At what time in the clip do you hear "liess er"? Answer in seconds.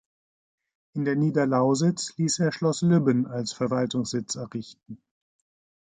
2.17-2.51